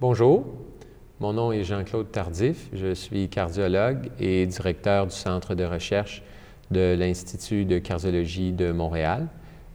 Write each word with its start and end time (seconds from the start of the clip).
Bonjour, 0.00 0.46
mon 1.20 1.34
nom 1.34 1.52
est 1.52 1.62
Jean-Claude 1.62 2.10
Tardif, 2.10 2.70
je 2.72 2.94
suis 2.94 3.28
cardiologue 3.28 4.08
et 4.18 4.46
directeur 4.46 5.06
du 5.06 5.14
Centre 5.14 5.54
de 5.54 5.62
recherche 5.62 6.22
de 6.70 6.96
l'Institut 6.98 7.66
de 7.66 7.78
cardiologie 7.78 8.52
de 8.52 8.72
Montréal. 8.72 9.26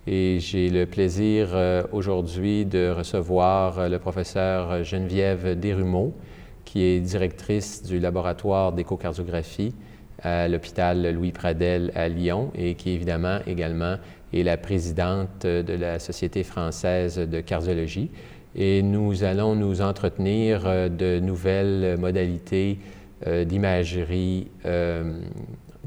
Et 0.07 0.39
j'ai 0.39 0.71
le 0.71 0.87
plaisir 0.87 1.49
euh, 1.53 1.83
aujourd'hui 1.91 2.65
de 2.65 2.89
recevoir 2.89 3.77
euh, 3.77 3.87
le 3.87 3.99
professeur 3.99 4.83
Geneviève 4.83 5.59
Desrumeaux, 5.59 6.15
qui 6.63 6.81
est 6.81 7.01
directrice 7.01 7.83
du 7.83 7.99
laboratoire 7.99 8.71
d'échocardiographie 8.71 9.75
à 10.23 10.47
l'hôpital 10.47 11.07
Louis 11.13 11.33
Pradel 11.33 11.91
à 11.93 12.09
Lyon 12.09 12.49
et 12.55 12.73
qui 12.73 12.89
évidemment 12.89 13.41
également 13.45 13.97
est 14.33 14.41
la 14.41 14.57
présidente 14.57 15.43
de 15.43 15.73
la 15.73 15.99
Société 15.99 16.43
française 16.43 17.17
de 17.19 17.41
cardiologie 17.41 18.09
et 18.55 18.81
nous 18.81 19.23
allons 19.23 19.55
nous 19.55 19.81
entretenir 19.81 20.63
euh, 20.65 20.89
de 20.89 21.19
nouvelles 21.19 21.97
modalités 21.99 22.79
euh, 23.27 23.43
d'imagerie 23.43 24.47
euh, 24.65 25.19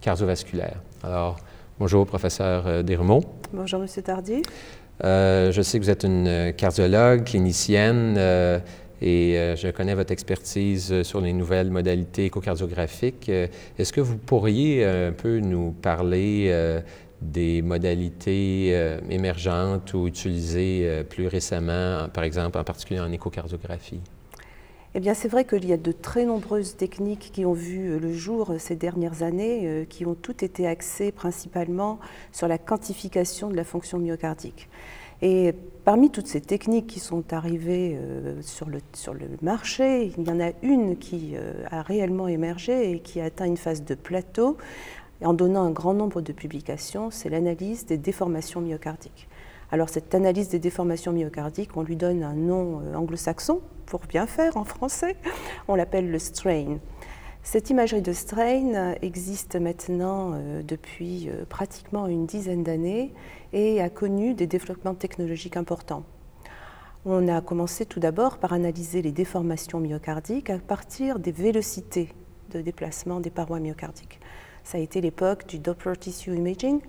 cardiovasculaire. 0.00 0.80
Alors, 1.02 1.38
bonjour, 1.78 2.06
professeur 2.06 2.84
Desrumeaux. 2.84 3.22
Bonjour, 3.52 3.80
Monsieur 3.80 4.02
Tardy. 4.02 4.42
je 5.02 5.60
sais 5.62 5.78
que 5.78 5.84
vous 5.84 5.90
êtes 5.90 6.04
une 6.04 6.52
cardiologue, 6.56 7.24
clinicienne, 7.24 8.16
et 9.00 9.54
je 9.56 9.70
connais 9.70 9.94
votre 9.94 10.12
expertise 10.12 11.02
sur 11.02 11.20
les 11.20 11.32
nouvelles 11.32 11.70
modalités 11.70 12.26
échocardiographiques. 12.26 13.28
Est-ce 13.78 13.92
que 13.92 14.00
vous 14.00 14.18
pourriez 14.18 14.84
un 14.84 15.12
peu 15.12 15.38
nous 15.38 15.70
parler 15.70 16.52
des 17.20 17.62
modalités 17.62 18.70
euh, 18.72 19.00
émergentes 19.10 19.92
ou 19.94 20.06
utilisées 20.06 20.82
euh, 20.84 21.02
plus 21.02 21.26
récemment, 21.26 22.08
par 22.12 22.24
exemple, 22.24 22.58
en 22.58 22.64
particulier 22.64 23.00
en 23.00 23.10
échocardiographie? 23.10 24.00
Eh 24.94 25.00
bien, 25.00 25.14
c'est 25.14 25.28
vrai 25.28 25.44
qu'il 25.44 25.66
y 25.66 25.72
a 25.72 25.76
de 25.76 25.92
très 25.92 26.24
nombreuses 26.24 26.76
techniques 26.76 27.30
qui 27.32 27.44
ont 27.44 27.52
vu 27.52 27.90
euh, 27.90 27.98
le 27.98 28.12
jour 28.12 28.54
ces 28.58 28.76
dernières 28.76 29.22
années, 29.22 29.86
qui 29.88 30.06
ont 30.06 30.14
toutes 30.14 30.42
été 30.42 30.66
axées 30.66 31.12
principalement 31.12 31.98
sur 32.32 32.48
la 32.48 32.58
quantification 32.58 33.50
de 33.50 33.56
la 33.56 33.64
fonction 33.64 33.98
myocardique. 33.98 34.68
Et 35.20 35.52
parmi 35.84 36.10
toutes 36.10 36.28
ces 36.28 36.40
techniques 36.40 36.86
qui 36.86 37.00
sont 37.00 37.32
arrivées 37.32 37.98
sur, 38.40 38.68
le, 38.68 38.78
sur 38.92 39.14
le 39.14 39.26
marché, 39.42 40.12
il 40.16 40.28
y 40.28 40.30
en 40.30 40.38
a 40.38 40.52
une 40.62 40.96
qui 40.96 41.34
a 41.72 41.82
réellement 41.82 42.28
émergé 42.28 42.92
et 42.92 43.00
qui 43.00 43.20
a 43.20 43.24
atteint 43.24 43.46
une 43.46 43.56
phase 43.56 43.82
de 43.82 43.96
plateau, 43.96 44.56
en 45.24 45.34
donnant 45.34 45.64
un 45.64 45.70
grand 45.70 45.94
nombre 45.94 46.20
de 46.20 46.32
publications, 46.32 47.10
c'est 47.10 47.28
l'analyse 47.28 47.86
des 47.86 47.98
déformations 47.98 48.60
myocardiques. 48.60 49.28
Alors 49.70 49.88
cette 49.88 50.14
analyse 50.14 50.48
des 50.48 50.58
déformations 50.58 51.12
myocardiques, 51.12 51.76
on 51.76 51.82
lui 51.82 51.96
donne 51.96 52.22
un 52.22 52.34
nom 52.34 52.80
euh, 52.80 52.94
anglo-saxon 52.94 53.60
pour 53.86 54.00
bien 54.08 54.26
faire 54.26 54.56
en 54.56 54.64
français, 54.64 55.16
on 55.66 55.74
l'appelle 55.74 56.10
le 56.10 56.18
strain. 56.18 56.78
Cette 57.42 57.70
imagerie 57.70 58.02
de 58.02 58.12
strain 58.12 58.94
existe 59.02 59.56
maintenant 59.56 60.32
euh, 60.34 60.62
depuis 60.62 61.28
euh, 61.28 61.44
pratiquement 61.48 62.06
une 62.06 62.26
dizaine 62.26 62.62
d'années 62.62 63.12
et 63.52 63.80
a 63.80 63.90
connu 63.90 64.34
des 64.34 64.46
développements 64.46 64.94
technologiques 64.94 65.56
importants. 65.56 66.04
On 67.04 67.28
a 67.28 67.40
commencé 67.40 67.86
tout 67.86 68.00
d'abord 68.00 68.38
par 68.38 68.52
analyser 68.52 69.02
les 69.02 69.12
déformations 69.12 69.80
myocardiques 69.80 70.50
à 70.50 70.58
partir 70.58 71.18
des 71.18 71.32
vélocités 71.32 72.08
de 72.50 72.60
déplacement 72.60 73.20
des 73.20 73.30
parois 73.30 73.60
myocardiques. 73.60 74.20
Ça 74.68 74.76
a 74.76 74.82
été 74.82 75.00
l'époque 75.00 75.46
du 75.46 75.58
Doppler 75.58 75.96
Tissue 75.96 76.36
Imaging. 76.36 76.80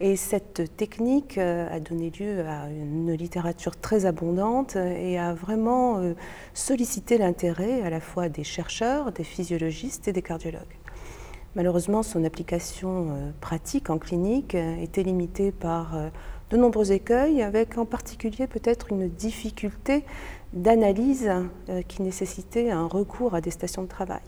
Et 0.00 0.16
cette 0.16 0.76
technique 0.76 1.38
euh, 1.38 1.66
a 1.74 1.80
donné 1.80 2.10
lieu 2.10 2.46
à 2.46 2.68
une 2.68 3.10
littérature 3.14 3.74
très 3.74 4.04
abondante 4.04 4.76
et 4.76 5.18
a 5.18 5.32
vraiment 5.32 5.96
euh, 5.96 6.12
sollicité 6.52 7.16
l'intérêt 7.16 7.80
à 7.84 7.88
la 7.88 8.00
fois 8.00 8.28
des 8.28 8.44
chercheurs, 8.44 9.12
des 9.12 9.24
physiologistes 9.24 10.08
et 10.08 10.12
des 10.12 10.20
cardiologues. 10.20 10.76
Malheureusement, 11.56 12.02
son 12.02 12.22
application 12.22 13.08
euh, 13.08 13.30
pratique 13.40 13.88
en 13.88 13.96
clinique 13.96 14.54
était 14.54 15.02
limitée 15.02 15.52
par 15.52 15.96
de 16.50 16.56
nombreux 16.58 16.92
écueils, 16.92 17.40
avec 17.40 17.78
en 17.78 17.86
particulier 17.86 18.46
peut-être 18.46 18.92
une 18.92 19.08
difficulté 19.08 20.04
d'analyse 20.52 21.30
qui 21.88 22.02
nécessitait 22.02 22.70
un 22.70 22.86
recours 22.86 23.34
à 23.34 23.40
des 23.40 23.50
stations 23.50 23.84
de 23.84 23.88
travail. 23.88 24.20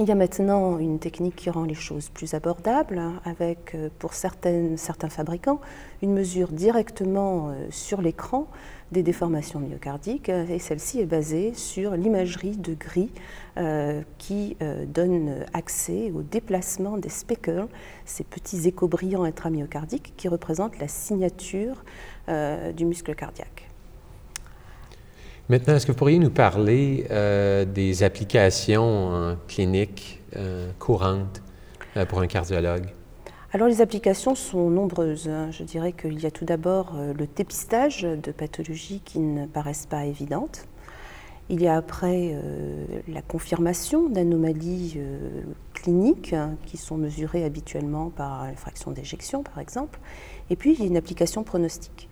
Il 0.00 0.08
y 0.08 0.10
a 0.10 0.16
maintenant 0.16 0.80
une 0.80 0.98
technique 0.98 1.36
qui 1.36 1.50
rend 1.50 1.62
les 1.62 1.74
choses 1.74 2.08
plus 2.08 2.34
abordables, 2.34 3.00
avec 3.24 3.76
euh, 3.76 3.90
pour 4.00 4.12
certains 4.12 5.08
fabricants 5.08 5.60
une 6.02 6.12
mesure 6.12 6.48
directement 6.48 7.50
euh, 7.50 7.66
sur 7.70 8.02
l'écran 8.02 8.48
des 8.90 9.04
déformations 9.04 9.60
myocardiques, 9.60 10.28
et 10.28 10.58
celle-ci 10.58 10.98
est 10.98 11.06
basée 11.06 11.54
sur 11.54 11.92
l'imagerie 11.92 12.56
de 12.56 12.74
gris 12.74 13.12
euh, 13.56 14.02
qui 14.18 14.56
donne 14.88 15.44
accès 15.52 16.12
au 16.12 16.22
déplacement 16.22 16.98
des 16.98 17.08
speckles, 17.08 17.66
ces 18.04 18.24
petits 18.24 18.68
échos 18.68 18.88
brillants 18.88 19.24
intramyocardiques 19.24 20.12
qui 20.16 20.28
représentent 20.28 20.78
la 20.78 20.88
signature 20.88 21.84
du 22.28 22.84
muscle 22.84 23.14
cardiaque. 23.16 23.73
Maintenant, 25.50 25.74
est-ce 25.74 25.84
que 25.84 25.92
vous 25.92 25.98
pourriez 25.98 26.18
nous 26.18 26.30
parler 26.30 27.06
euh, 27.10 27.66
des 27.66 28.02
applications 28.02 29.36
cliniques 29.46 30.22
euh, 30.36 30.70
courantes 30.78 31.42
euh, 31.98 32.06
pour 32.06 32.20
un 32.20 32.26
cardiologue? 32.26 32.86
Alors 33.52 33.68
les 33.68 33.82
applications 33.82 34.34
sont 34.34 34.70
nombreuses. 34.70 35.28
Hein. 35.28 35.50
Je 35.50 35.62
dirais 35.62 35.92
qu'il 35.92 36.18
y 36.18 36.24
a 36.24 36.30
tout 36.30 36.46
d'abord 36.46 36.94
le 36.96 37.26
dépistage 37.26 38.02
de 38.02 38.32
pathologies 38.32 39.02
qui 39.04 39.18
ne 39.18 39.46
paraissent 39.46 39.86
pas 39.86 40.06
évidentes. 40.06 40.66
Il 41.50 41.60
y 41.60 41.68
a 41.68 41.76
après 41.76 42.34
la 43.06 43.20
confirmation 43.20 44.08
d'anomalies 44.08 44.98
cliniques 45.74 46.32
hein, 46.32 46.56
qui 46.64 46.78
sont 46.78 46.96
mesurées 46.96 47.44
habituellement 47.44 48.08
par 48.08 48.46
la 48.46 48.56
fraction 48.56 48.90
d'éjection 48.90 49.42
par 49.44 49.60
exemple. 49.60 50.00
Et 50.50 50.56
puis 50.56 50.72
il 50.72 50.80
y 50.80 50.82
a 50.82 50.86
une 50.86 50.96
application 50.96 51.44
pronostique. 51.44 52.08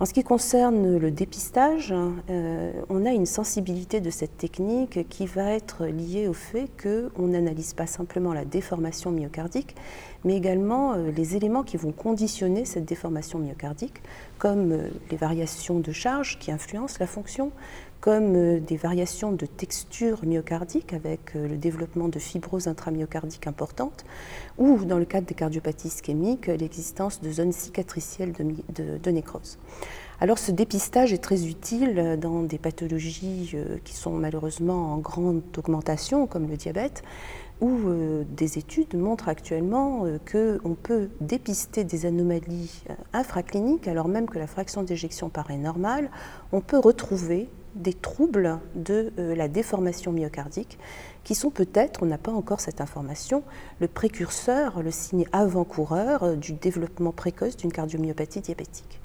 En 0.00 0.06
ce 0.06 0.14
qui 0.14 0.24
concerne 0.24 0.96
le 0.96 1.10
dépistage, 1.10 1.92
euh, 2.30 2.72
on 2.88 3.04
a 3.04 3.10
une 3.10 3.26
sensibilité 3.26 4.00
de 4.00 4.08
cette 4.08 4.38
technique 4.38 5.06
qui 5.10 5.26
va 5.26 5.52
être 5.52 5.84
liée 5.84 6.26
au 6.26 6.32
fait 6.32 6.70
qu'on 6.82 7.26
n'analyse 7.26 7.74
pas 7.74 7.86
simplement 7.86 8.32
la 8.32 8.46
déformation 8.46 9.10
myocardique, 9.10 9.76
mais 10.24 10.38
également 10.38 10.94
euh, 10.94 11.10
les 11.10 11.36
éléments 11.36 11.64
qui 11.64 11.76
vont 11.76 11.92
conditionner 11.92 12.64
cette 12.64 12.86
déformation 12.86 13.40
myocardique, 13.40 14.00
comme 14.38 14.72
euh, 14.72 14.88
les 15.10 15.18
variations 15.18 15.80
de 15.80 15.92
charge 15.92 16.38
qui 16.38 16.50
influencent 16.50 16.96
la 16.98 17.06
fonction, 17.06 17.52
comme 18.00 18.34
euh, 18.36 18.60
des 18.60 18.76
variations 18.76 19.32
de 19.32 19.46
texture 19.46 20.24
myocardique 20.24 20.92
avec 20.92 21.34
le 21.34 21.56
développement 21.56 22.08
de 22.08 22.18
fibroses 22.18 22.68
intramyocardiques 22.68 23.46
importantes, 23.46 24.04
ou 24.58 24.84
dans 24.84 24.98
le 24.98 25.04
cadre 25.04 25.26
des 25.26 25.34
cardiopathies 25.34 25.88
ischémiques, 25.88 26.46
l'existence 26.46 27.20
de 27.20 27.30
zones 27.30 27.52
cicatricielles 27.52 28.32
de, 28.32 29.10
nécrose. 29.10 29.58
Alors 30.20 30.38
ce 30.38 30.52
dépistage 30.52 31.12
est 31.12 31.22
très 31.22 31.46
utile 31.46 32.18
dans 32.20 32.42
des 32.42 32.58
pathologies 32.58 33.56
qui 33.84 33.94
sont 33.94 34.12
malheureusement 34.12 34.92
en 34.92 34.98
grande 34.98 35.42
augmentation, 35.56 36.26
comme 36.26 36.46
le 36.48 36.56
diabète, 36.56 37.02
où 37.60 37.88
euh, 37.88 38.24
des 38.30 38.58
études 38.58 38.94
montrent 38.94 39.28
actuellement 39.28 40.04
euh, 40.04 40.18
qu'on 40.30 40.74
peut 40.74 41.10
dépister 41.20 41.84
des 41.84 42.06
anomalies 42.06 42.82
euh, 42.88 42.94
infracliniques 43.12 43.86
alors 43.86 44.08
même 44.08 44.28
que 44.28 44.38
la 44.38 44.46
fraction 44.46 44.82
d'éjection 44.82 45.28
paraît 45.28 45.58
normale, 45.58 46.10
on 46.52 46.60
peut 46.60 46.78
retrouver 46.78 47.48
des 47.74 47.94
troubles 47.94 48.58
de 48.74 49.12
la 49.16 49.48
déformation 49.48 50.12
myocardique 50.12 50.78
qui 51.24 51.34
sont 51.34 51.50
peut-être, 51.50 52.02
on 52.02 52.06
n'a 52.06 52.18
pas 52.18 52.32
encore 52.32 52.60
cette 52.60 52.80
information, 52.80 53.42
le 53.80 53.88
précurseur, 53.88 54.82
le 54.82 54.90
signe 54.90 55.26
avant-coureur 55.32 56.36
du 56.36 56.52
développement 56.52 57.12
précoce 57.12 57.56
d'une 57.56 57.72
cardiomyopathie 57.72 58.40
diabétique. 58.40 59.00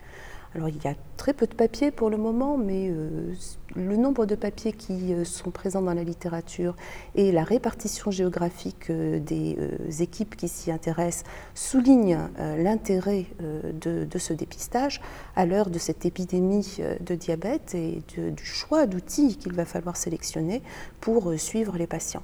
Alors 0.56 0.70
il 0.70 0.82
y 0.82 0.88
a 0.88 0.96
très 1.18 1.34
peu 1.34 1.48
de 1.48 1.54
papiers 1.54 1.92
pour 1.92 2.10
le 2.10 2.16
moment, 2.16 2.58
mais 2.58 2.88
euh, 2.90 3.34
le 3.76 3.98
nombre 3.98 4.26
de 4.26 4.36
papiers 4.36 4.72
qui 4.72 5.14
euh, 5.14 5.26
sont 5.26 5.52
présents 5.52 5.82
dans 5.82 5.94
la 5.94 6.06
littérature 6.06 6.78
et 7.14 7.34
la 7.34 7.44
répartition 7.44 8.10
géographique 8.10 8.90
euh, 8.90 9.20
des 9.20 9.58
équipes 10.02 10.38
qui 10.38 10.48
s'y 10.48 10.72
intéressent 10.72 11.30
soulignent 11.56 12.20
l'intérêt 12.58 13.26
de, 13.40 14.18
ce 14.18 14.34
dépistage 14.34 15.02
à 15.36 15.46
l'heure 15.46 15.70
de 15.70 15.80
cette 15.80 16.06
épidémie 16.06 16.78
de 17.02 17.16
diabète 17.16 17.76
et 17.76 18.02
du 18.18 18.46
choix 18.46 18.86
d'outils 18.86 19.38
qu'il 19.38 19.54
va 19.54 19.66
falloir 19.66 19.98
sélectionner 19.98 20.62
pour 21.02 21.34
suivre 21.38 21.78
les 21.78 21.88
patients. 21.88 22.24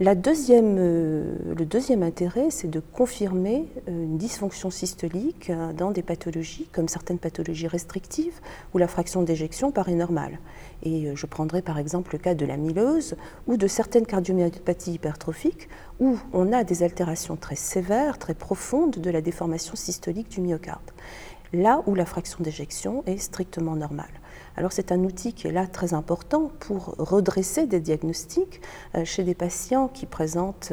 Euh, 0.00 1.36
le 1.56 1.64
deuxième 1.64 2.02
intérêt, 2.02 2.50
c'est 2.50 2.68
de 2.68 2.80
confirmer 2.80 3.68
euh, 3.88 4.04
une 4.04 4.18
dysfonction 4.18 4.70
systolique 4.70 5.50
euh, 5.50 5.72
dans 5.72 5.92
des 5.92 6.02
pathologies 6.02 6.68
comme 6.72 6.88
certaines 6.88 7.20
pathologies 7.20 7.68
restrictives 7.68 8.40
où 8.74 8.78
la 8.78 8.88
fraction 8.88 9.22
d'éjection 9.22 9.70
paraît 9.70 9.94
normale. 9.94 10.40
Et 10.82 11.14
je 11.14 11.26
prendrai 11.26 11.62
par 11.62 11.78
exemple 11.78 12.14
le 12.14 12.18
cas 12.18 12.34
de 12.34 12.44
l'amylose 12.44 13.14
ou 13.46 13.56
de 13.56 13.66
certaines 13.68 14.04
cardiomyopathies 14.04 14.94
hypertrophiques 14.94 15.68
où 16.00 16.18
on 16.32 16.52
a 16.52 16.64
des 16.64 16.82
altérations 16.82 17.36
très 17.36 17.54
sévères, 17.54 18.18
très 18.18 18.34
profondes 18.34 18.98
de 18.98 19.10
la 19.10 19.20
déformation 19.20 19.76
systolique 19.76 20.28
du 20.28 20.40
myocarde. 20.40 20.90
Là 21.54 21.82
où 21.86 21.94
la 21.94 22.04
fraction 22.04 22.38
d'éjection 22.40 23.02
est 23.06 23.18
strictement 23.18 23.76
normale. 23.76 24.06
Alors 24.56 24.72
c'est 24.72 24.92
un 24.92 25.02
outil 25.04 25.32
qui 25.32 25.48
est 25.48 25.52
là 25.52 25.66
très 25.66 25.94
important 25.94 26.50
pour 26.60 26.94
redresser 26.98 27.66
des 27.66 27.80
diagnostics 27.80 28.60
euh, 28.94 29.04
chez 29.04 29.24
des 29.24 29.34
patients 29.34 29.88
qui 29.88 30.06
présentent 30.06 30.72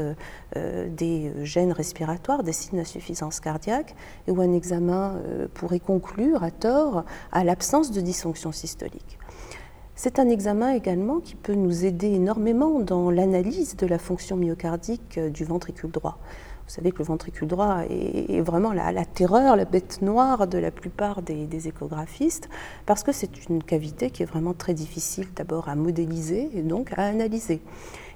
euh, 0.55 0.89
des 0.89 1.31
gènes 1.43 1.71
respiratoires, 1.71 2.43
des 2.43 2.53
signes 2.53 2.79
d'insuffisance 2.79 3.39
cardiaque, 3.39 3.95
et 4.27 4.31
où 4.31 4.41
un 4.41 4.53
examen 4.53 5.15
pourrait 5.53 5.79
conclure 5.79 6.43
à 6.43 6.51
tort 6.51 7.05
à 7.31 7.43
l'absence 7.43 7.91
de 7.91 8.01
dysfonction 8.01 8.51
systolique. 8.51 9.17
C'est 9.95 10.19
un 10.19 10.29
examen 10.29 10.71
également 10.71 11.19
qui 11.19 11.35
peut 11.35 11.53
nous 11.53 11.85
aider 11.85 12.07
énormément 12.07 12.79
dans 12.79 13.11
l'analyse 13.11 13.75
de 13.75 13.85
la 13.85 13.99
fonction 13.99 14.37
myocardique 14.37 15.19
du 15.19 15.43
ventricule 15.43 15.91
droit. 15.91 16.17
Vous 16.71 16.75
savez 16.75 16.91
que 16.91 16.99
le 16.99 17.03
ventricule 17.03 17.49
droit 17.49 17.81
est, 17.89 18.39
vraiment 18.39 18.71
la, 18.71 19.03
terreur, 19.03 19.57
la 19.57 19.65
bête 19.65 20.01
noire 20.01 20.47
de 20.47 20.57
la 20.57 20.71
plupart 20.71 21.21
des, 21.21 21.67
échographistes, 21.67 22.49
parce 22.85 23.03
que 23.03 23.11
c'est 23.11 23.49
une 23.49 23.61
cavité 23.61 24.09
qui 24.09 24.23
est 24.23 24.25
vraiment 24.25 24.53
très 24.53 24.73
difficile 24.73 25.27
d'abord 25.35 25.67
à 25.67 25.75
modéliser 25.75 26.49
et 26.53 26.61
donc 26.61 26.93
à 26.97 27.03
analyser. 27.03 27.61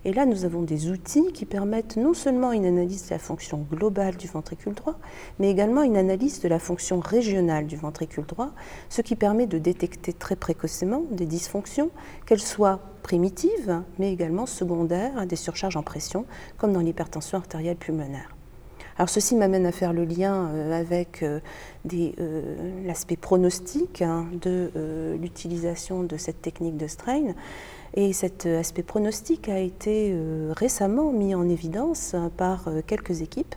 Et 0.06 0.13
là, 0.13 0.28
nous 0.28 0.46
avons 0.46 0.62
des 0.62 0.92
outils 0.92 1.31
qui 1.34 1.46
permettent 1.46 1.98
non 1.98 2.13
seulement 2.13 2.52
une 2.52 2.66
analyse 2.66 3.07
de 3.07 3.10
la 3.10 3.18
fonction 3.18 3.66
globale 3.72 4.16
du 4.16 4.28
ventricule 4.28 4.75
droit, 4.75 5.00
mais 5.40 5.50
également 5.50 5.81
une 5.81 5.98
analyse 5.98 6.42
de 6.42 6.48
la 6.48 6.60
fonction 6.60 7.00
régionale 7.00 7.66
du 7.66 7.75
ventricule 7.75 8.25
droit, 8.25 8.52
ce 8.90 9.02
qui 9.02 9.16
permet 9.16 9.48
de 9.48 9.57
détecter 9.57 10.13
très 10.13 10.36
précocement 10.36 11.02
des 11.10 11.25
dysfonctions, 11.25 11.90
qu'elles 12.28 12.40
soient 12.40 12.81
primitives, 13.02 13.81
mais 13.98 14.13
également 14.13 14.46
secondaires 14.46 15.18
à 15.18 15.25
des 15.25 15.36
surcharges 15.36 15.75
en 15.75 15.84
pression, 15.84 16.25
comme 16.60 16.72
dans 16.72 16.81
l'hypertension 16.81 17.40
artérielle 17.40 17.78
pulmonaire. 17.78 18.36
Alors 18.98 19.10
ceci 19.10 19.36
m'amène 19.36 19.66
à 19.66 19.74
faire 19.74 19.92
le 19.92 20.06
lien 20.06 20.48
euh, 20.54 20.80
avec 20.80 21.22
euh, 21.22 21.42
euh, 21.94 22.42
l'aspect 22.86 23.18
pronostique 23.18 24.01
hein, 24.01 24.28
de 24.42 24.72
l'utilisation 25.19 26.04
de 26.04 26.16
cette 26.16 26.42
technique 26.42 26.78
de 26.78 26.88
strain. 26.88 27.34
Et 27.95 28.12
cet 28.13 28.45
aspect 28.45 28.83
pronostic 28.83 29.47
a 29.47 29.57
été 29.57 30.13
récemment 30.51 31.13
mis 31.13 31.33
en 31.33 31.47
évidence 31.47 32.13
par 32.36 32.68
quelques 32.86 33.21
équipes 33.21 33.56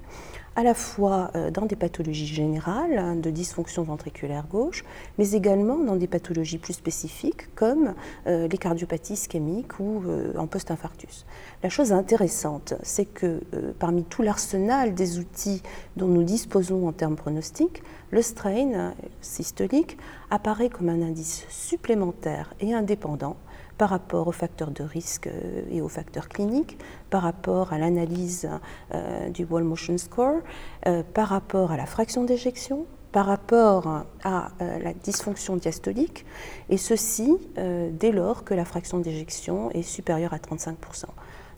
à 0.58 0.64
la 0.64 0.74
fois 0.74 1.30
euh, 1.36 1.52
dans 1.52 1.66
des 1.66 1.76
pathologies 1.76 2.26
générales 2.26 2.98
hein, 2.98 3.14
de 3.14 3.30
dysfonction 3.30 3.84
ventriculaire 3.84 4.44
gauche, 4.48 4.84
mais 5.16 5.30
également 5.30 5.78
dans 5.78 5.94
des 5.94 6.08
pathologies 6.08 6.58
plus 6.58 6.72
spécifiques 6.72 7.54
comme 7.54 7.94
euh, 8.26 8.48
les 8.48 8.58
cardiopathies 8.58 9.12
ischémiques 9.12 9.78
ou 9.78 10.02
euh, 10.08 10.32
en 10.36 10.48
post-infarctus. 10.48 11.26
La 11.62 11.68
chose 11.68 11.92
intéressante, 11.92 12.74
c'est 12.82 13.04
que 13.04 13.40
parmi 13.78 14.02
tout 14.02 14.22
l'arsenal 14.22 14.94
des 14.94 15.20
outils 15.20 15.62
dont 15.96 16.08
nous 16.08 16.24
disposons 16.24 16.88
en 16.88 16.92
termes 16.92 17.16
pronostiques, 17.16 17.82
le 18.10 18.22
strain 18.22 18.94
systolique 19.20 19.96
apparaît 20.30 20.70
comme 20.70 20.88
un 20.88 21.02
indice 21.02 21.46
supplémentaire 21.48 22.52
et 22.60 22.74
indépendant 22.74 23.36
par 23.78 23.90
rapport 23.90 24.26
aux 24.26 24.32
facteurs 24.32 24.72
de 24.72 24.82
risque 24.82 25.28
euh, 25.28 25.62
et 25.70 25.80
aux 25.80 25.88
facteurs 25.88 26.28
cliniques, 26.28 26.76
par 27.10 27.22
rapport 27.22 27.72
à 27.72 27.78
l'analyse 27.78 28.48
euh, 28.92 29.30
du 29.30 29.44
Wall 29.44 29.62
Motion 29.62 29.96
Score, 29.96 30.40
euh, 30.86 31.02
par 31.14 31.28
rapport 31.28 31.70
à 31.70 31.76
la 31.76 31.86
fraction 31.86 32.24
d'éjection, 32.24 32.84
par 33.12 33.24
rapport 33.24 34.04
à 34.22 34.50
la 34.60 34.92
dysfonction 34.92 35.56
diastolique, 35.56 36.26
et 36.68 36.76
ceci 36.76 37.38
dès 37.56 38.12
lors 38.12 38.44
que 38.44 38.52
la 38.52 38.66
fraction 38.66 38.98
d'éjection 38.98 39.70
est 39.70 39.80
supérieure 39.80 40.34
à 40.34 40.36
35%. 40.36 40.74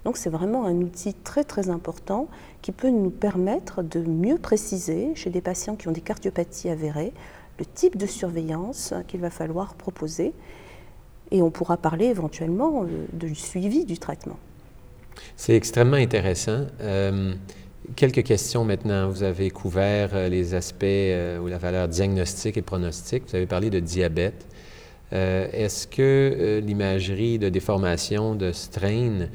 Donc 0.05 0.17
c'est 0.17 0.31
vraiment 0.31 0.65
un 0.65 0.77
outil 0.77 1.13
très 1.13 1.43
très 1.43 1.69
important 1.69 2.29
qui 2.63 2.71
peut 2.71 2.91
nous 2.91 3.11
permettre 3.11 3.83
de 3.83 4.01
mieux 4.01 4.39
préciser 4.39 5.13
chez 5.17 5.29
des 5.29 5.41
patients 5.41 5.75
qui 5.75 5.89
ont 5.89 5.93
des 5.93 6.01
cardiopathies 6.01 6.71
avérées 6.71 7.13
le 7.59 7.67
type 7.67 7.97
de 7.97 8.07
surveillance 8.07 8.95
qu'il 9.09 9.21
va 9.21 9.31
falloir 9.31 9.75
proposer 9.75 10.33
et 11.31 11.43
on 11.43 11.51
pourra 11.51 11.77
parler 11.77 12.07
éventuellement 12.07 12.85
euh, 12.85 12.87
du 13.13 13.35
suivi 13.35 13.85
du 13.85 13.99
traitement. 13.99 14.39
C'est 15.37 15.55
extrêmement 15.55 15.97
intéressant. 15.97 16.67
Euh, 16.81 17.35
quelques 17.97 18.25
questions 18.25 18.65
maintenant. 18.65 19.09
Vous 19.09 19.23
avez 19.23 19.51
couvert 19.51 20.11
euh, 20.13 20.29
les 20.29 20.55
aspects 20.55 20.85
ou 20.85 21.47
la 21.47 21.59
valeur 21.59 21.89
diagnostique 21.89 22.57
et 22.57 22.63
pronostique. 22.63 23.25
Vous 23.29 23.37
avez 23.37 23.47
parlé 23.47 23.71
de 23.71 23.81
diabète. 23.81 24.47
Est-ce 25.13 25.89
que 25.89 26.61
l'imagerie 26.65 27.37
de 27.41 27.49
déformation 27.49 28.37
de 28.37 28.53
strain 28.53 29.27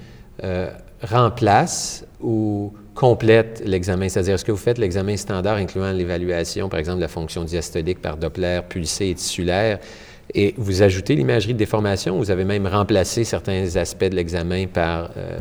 remplace 1.02 2.06
ou 2.22 2.72
complète 2.94 3.62
l'examen? 3.66 4.08
C'est-à-dire, 4.08 4.36
est-ce 4.36 4.46
que 4.46 4.54
vous 4.54 4.58
faites 4.58 4.78
l'examen 4.78 5.18
standard 5.18 5.58
incluant 5.58 5.92
l'évaluation, 5.92 6.70
par 6.70 6.80
exemple, 6.80 7.00
de 7.00 7.02
la 7.02 7.10
fonction 7.10 7.44
diastolique 7.44 8.02
par 8.02 8.16
Doppler 8.16 8.62
pulsé 8.70 9.10
et 9.10 9.16
tissulaire? 9.16 9.80
Et 10.38 10.54
vous 10.58 10.82
ajoutez 10.82 11.16
l'imagerie 11.16 11.54
de 11.54 11.58
déformation, 11.58 12.18
vous 12.18 12.30
avez 12.30 12.44
même 12.44 12.68
remplacé 12.68 13.24
certains 13.24 13.78
aspects 13.78 14.04
de 14.04 14.16
l'examen 14.16 14.66
par 14.68 15.12
euh, 15.16 15.40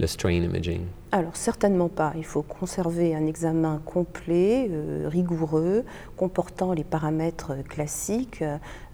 le 0.00 0.06
strain 0.06 0.30
imaging? 0.30 0.80
Alors 1.12 1.36
certainement 1.36 1.88
pas. 1.88 2.12
Il 2.16 2.24
faut 2.24 2.42
conserver 2.42 3.14
un 3.14 3.26
examen 3.26 3.80
complet, 3.84 4.68
euh, 4.70 5.08
rigoureux, 5.08 5.84
comportant 6.16 6.72
les 6.72 6.84
paramètres 6.84 7.54
classiques 7.68 8.44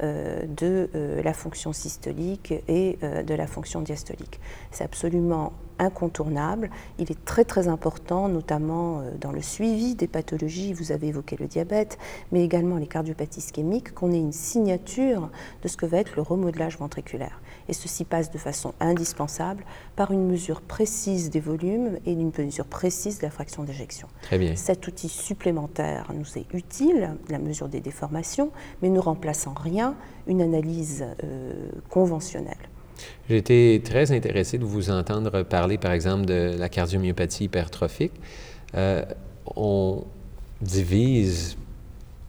euh, 0.03 0.45
de 0.47 0.89
la 1.23 1.33
fonction 1.33 1.73
systolique 1.73 2.55
et 2.69 2.99
de 3.03 3.35
la 3.35 3.47
fonction 3.47 3.81
diastolique. 3.81 4.41
C'est 4.71 4.85
absolument 4.85 5.53
incontournable. 5.79 6.71
Il 6.99 7.11
est 7.11 7.25
très 7.25 7.45
très 7.45 7.69
important, 7.69 8.29
notamment 8.29 9.01
euh, 9.01 9.11
dans 9.21 9.33
le 9.33 9.43
suivi 9.43 9.95
des 9.95 10.07
pathologies, 10.07 10.73
vous 10.73 10.93
avez 10.93 11.09
évoqué 11.09 11.37
le 11.39 11.47
diabète, 11.47 11.99
mais 12.33 12.45
également 12.45 12.77
les 12.77 12.87
cardiopathies 12.87 13.41
ischémiques, 13.41 13.93
qu'on 13.95 14.13
ait 14.13 14.19
une 14.19 14.33
signature 14.33 15.31
de 15.63 15.69
ce 15.69 15.77
que 15.77 15.87
va 15.87 15.99
être 15.99 16.17
le 16.17 16.23
remodelage 16.23 16.79
ventriculaire. 16.79 17.41
Et 17.69 17.73
ceci 17.73 18.05
passe 18.05 18.31
de 18.31 18.39
façon 18.39 18.75
indispensable 18.81 19.65
par 19.97 20.13
une 20.13 20.27
mesure 20.27 20.61
précise 20.61 21.31
des 21.31 21.41
volumes 21.41 21.99
et 22.07 22.13
une 22.13 22.31
mesure 22.37 22.67
précise 22.67 23.19
de 23.19 23.23
la 23.25 23.31
fraction 23.31 23.65
d'éjection. 23.65 24.09
Très 24.23 24.39
bien. 24.39 24.55
Cet 24.57 24.87
outil 24.87 25.09
supplémentaire 25.09 26.13
nous 26.15 26.39
est 26.39 26.47
utile, 26.55 27.11
la 27.29 27.39
mesure 27.39 27.69
des 27.69 27.81
déformations, 27.81 28.51
mais 28.83 28.89
ne 28.89 28.99
remplace 28.99 29.47
en 29.47 29.55
rien 29.55 29.97
une 30.27 30.43
analyse 30.43 31.05
euh, 31.25 31.53
conventionnelle. 31.89 32.55
Été 33.29 33.83
très 33.85 34.13
intéressé 34.13 34.59
de 34.59 34.65
vous 34.65 34.91
entendre 34.91 35.43
parler, 35.43 35.79
par 35.79 35.93
exemple, 35.93 36.25
de 36.27 36.55
la 36.59 36.69
cardiomyopathie 36.69 37.45
hypertrophique. 37.45 38.15
Euh, 38.75 39.05
on 39.55 40.05
divise 40.61 41.57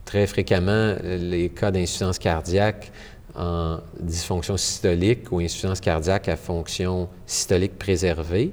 très 0.05 0.27
fréquemment 0.27 0.95
les 1.03 1.49
cas 1.49 1.71
d'insuffisance 1.71 2.19
cardiaque 2.19 2.91
en 3.37 3.79
dysfonction 3.99 4.57
systolique 4.57 5.31
ou 5.31 5.39
insuffisance 5.39 5.79
cardiaque 5.79 6.27
à 6.27 6.35
fonction 6.35 7.07
systolique 7.25 7.77
préservée. 7.77 8.51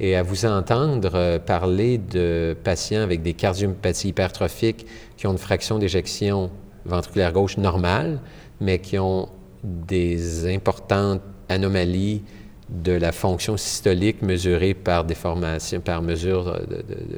Et 0.00 0.16
à 0.16 0.22
vous 0.22 0.44
entendre 0.44 1.38
parler 1.38 1.98
de 1.98 2.56
patients 2.64 3.02
avec 3.02 3.22
des 3.22 3.34
cardiomyopathies 3.34 4.08
hypertrophiques 4.08 4.86
qui 5.16 5.26
ont 5.26 5.32
une 5.32 5.38
fraction 5.38 5.78
d'éjection 5.78 6.50
ventriculaire 6.84 7.32
gauche 7.32 7.56
normale, 7.58 8.18
mais 8.60 8.80
qui 8.80 8.98
ont 8.98 9.28
des 9.62 10.52
importantes 10.52 11.22
anomalie 11.48 12.22
de 12.68 12.92
la 12.92 13.12
fonction 13.12 13.56
systolique 13.56 14.22
mesurée 14.22 14.74
par 14.74 15.04
déformation, 15.04 15.80
par 15.80 16.02
mesure 16.02 16.58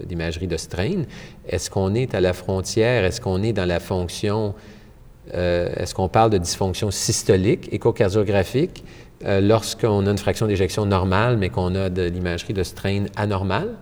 d'imagerie 0.04 0.48
de, 0.48 0.56
strain. 0.56 1.02
Est-ce 1.48 1.70
qu'on 1.70 1.94
est 1.94 2.14
à 2.14 2.20
la 2.20 2.32
frontière? 2.32 3.04
Est-ce 3.04 3.20
qu'on 3.20 3.42
est 3.42 3.52
dans 3.52 3.64
la 3.64 3.80
fonction, 3.80 4.54
euh, 5.34 5.68
est-ce 5.76 5.94
qu'on 5.94 6.08
parle 6.08 6.30
de 6.30 6.38
dysfonction 6.38 6.90
systolique, 6.90 7.72
échocardiographique, 7.72 8.84
euh, 9.24 9.40
lorsqu'on 9.40 10.06
a 10.06 10.10
une 10.10 10.18
fraction 10.18 10.46
d'éjection 10.46 10.86
normale, 10.86 11.36
mais 11.36 11.48
qu'on 11.48 11.74
a 11.74 11.88
de 11.88 12.02
l'imagerie 12.02 12.52
de 12.52 12.62
strain 12.62 13.06
anormale? 13.16 13.74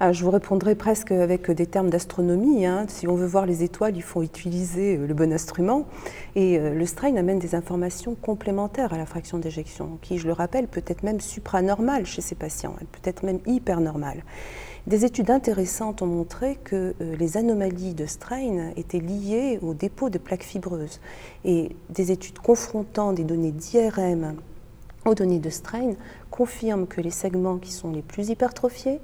Ah, 0.00 0.12
je 0.12 0.24
vous 0.24 0.32
répondrai 0.32 0.74
presque 0.74 1.12
avec 1.12 1.48
des 1.50 1.66
termes 1.66 1.88
d'astronomie. 1.88 2.66
Hein. 2.66 2.86
Si 2.88 3.06
on 3.06 3.14
veut 3.14 3.26
voir 3.26 3.46
les 3.46 3.62
étoiles, 3.62 3.96
il 3.96 4.02
faut 4.02 4.22
utiliser 4.22 4.96
euh, 4.96 5.06
le 5.06 5.14
bon 5.14 5.32
instrument. 5.32 5.86
Et 6.34 6.58
le 6.58 6.86
strain 6.86 7.14
amène 7.16 7.38
des 7.38 7.54
informations 7.54 8.14
complémentaires 8.14 8.92
à 8.94 8.98
la 8.98 9.06
fraction 9.06 9.38
d'éjection, 9.38 9.98
qui, 10.00 10.18
je 10.18 10.26
le 10.26 10.32
rappelle, 10.32 10.66
peut 10.66 10.82
être 10.86 11.02
même 11.02 11.20
supranormale 11.20 12.06
chez 12.06 12.22
ces 12.22 12.34
patients, 12.34 12.74
peut 12.90 13.08
être 13.08 13.22
même 13.22 13.38
hypernormale. 13.46 14.24
Des 14.88 15.04
études 15.04 15.30
intéressantes 15.30 16.02
ont 16.02 16.06
montré 16.06 16.56
que 16.56 16.94
euh, 17.00 17.14
les 17.16 17.36
anomalies 17.36 17.94
de 17.94 18.04
strain 18.04 18.72
étaient 18.74 18.98
liées 18.98 19.60
au 19.62 19.74
dépôt 19.74 20.10
de 20.10 20.18
plaques 20.18 20.42
fibreuses. 20.42 21.00
Et 21.44 21.76
des 21.90 22.10
études 22.10 22.40
confrontant 22.40 23.12
des 23.12 23.22
données 23.22 23.52
d'IRM 23.52 24.34
aux 25.06 25.14
données 25.14 25.38
de 25.38 25.50
strain 25.50 25.94
confirment 26.32 26.88
que 26.88 27.00
les 27.00 27.10
segments 27.10 27.58
qui 27.58 27.70
sont 27.70 27.92
les 27.92 28.02
plus 28.02 28.30
hypertrophiés, 28.30 29.00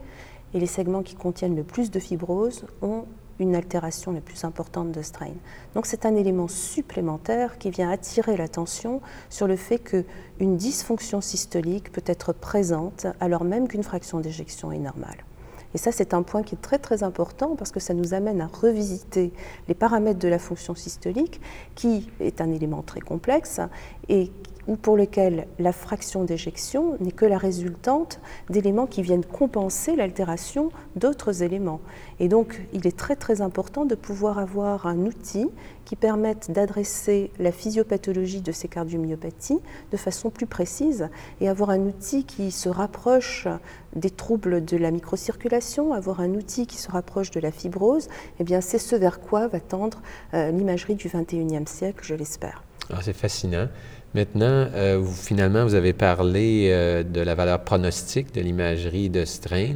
et 0.52 0.58
les 0.58 0.66
segments 0.66 1.02
qui 1.02 1.14
contiennent 1.14 1.54
le 1.54 1.62
plus 1.62 1.92
de 1.92 2.00
fibrose 2.00 2.64
ont 2.82 3.04
une 3.38 3.54
altération 3.54 4.10
la 4.10 4.20
plus 4.20 4.42
importante 4.42 4.90
de 4.90 5.02
strain. 5.02 5.34
Donc 5.76 5.86
c'est 5.86 6.06
un 6.06 6.16
élément 6.16 6.48
supplémentaire 6.48 7.56
qui 7.58 7.70
vient 7.70 7.90
attirer 7.90 8.36
l'attention 8.36 9.00
sur 9.30 9.46
le 9.46 9.54
fait 9.54 9.78
qu'une 9.78 10.56
dysfonction 10.56 11.20
systolique 11.20 11.92
peut 11.92 12.02
être 12.06 12.32
présente 12.32 13.06
alors 13.20 13.44
même 13.44 13.68
qu'une 13.68 13.84
fraction 13.84 14.18
d'éjection 14.18 14.72
est 14.72 14.78
normale. 14.78 15.27
Et 15.74 15.78
ça, 15.78 15.92
c'est 15.92 16.14
un 16.14 16.22
point 16.22 16.42
qui 16.42 16.54
est 16.54 16.62
très 16.62 16.78
très 16.78 17.02
important 17.02 17.56
parce 17.56 17.70
que 17.70 17.80
ça 17.80 17.94
nous 17.94 18.14
amène 18.14 18.40
à 18.40 18.46
revisiter 18.46 19.32
les 19.68 19.74
paramètres 19.74 20.18
de 20.18 20.28
la 20.28 20.38
fonction 20.38 20.74
systolique, 20.74 21.40
qui 21.74 22.08
est 22.20 22.40
un 22.40 22.50
élément 22.50 22.82
très 22.82 23.00
complexe 23.00 23.60
et 24.08 24.30
ou 24.68 24.76
pour 24.76 24.96
lequel 24.96 25.48
la 25.58 25.72
fraction 25.72 26.22
d'éjection 26.22 26.96
n'est 27.00 27.10
que 27.10 27.24
la 27.24 27.38
résultante 27.38 28.20
d'éléments 28.50 28.86
qui 28.86 29.02
viennent 29.02 29.24
compenser 29.24 29.96
l'altération 29.96 30.70
d'autres 30.94 31.42
éléments. 31.42 31.80
Et 32.20 32.28
donc, 32.28 32.60
il 32.72 32.86
est 32.86 32.96
très 32.96 33.16
très 33.16 33.40
important 33.40 33.86
de 33.86 33.94
pouvoir 33.94 34.38
avoir 34.38 34.86
un 34.86 34.98
outil 34.98 35.48
qui 35.86 35.96
permette 35.96 36.50
d'adresser 36.50 37.30
la 37.38 37.50
physiopathologie 37.50 38.42
de 38.42 38.52
ces 38.52 38.68
cardiomyopathies 38.68 39.60
de 39.90 39.96
façon 39.96 40.28
plus 40.28 40.44
précise 40.46 41.08
et 41.40 41.48
avoir 41.48 41.70
un 41.70 41.80
outil 41.80 42.24
qui 42.24 42.50
se 42.50 42.68
rapproche 42.68 43.48
des 43.96 44.10
troubles 44.10 44.62
de 44.66 44.76
la 44.76 44.90
microcirculation, 44.90 45.94
avoir 45.94 46.20
un 46.20 46.34
outil 46.34 46.66
qui 46.66 46.76
se 46.76 46.90
rapproche 46.90 47.30
de 47.30 47.40
la 47.40 47.50
fibrose, 47.50 48.08
eh 48.38 48.44
bien 48.44 48.60
c'est 48.60 48.78
ce 48.78 48.96
vers 48.96 49.18
quoi 49.18 49.48
va 49.48 49.60
tendre 49.60 50.02
euh, 50.34 50.50
l'imagerie 50.50 50.94
du 50.94 51.08
21e 51.08 51.66
siècle, 51.66 52.04
je 52.04 52.14
l'espère. 52.14 52.62
Ah, 52.90 52.98
c'est 53.02 53.14
fascinant. 53.14 53.68
Maintenant, 54.14 54.68
euh, 54.74 54.98
vous, 54.98 55.14
finalement, 55.14 55.64
vous 55.64 55.74
avez 55.74 55.92
parlé 55.92 56.68
euh, 56.70 57.02
de 57.02 57.20
la 57.20 57.34
valeur 57.34 57.60
pronostique 57.60 58.34
de 58.34 58.40
l'imagerie 58.40 59.10
de 59.10 59.24
strain. 59.26 59.74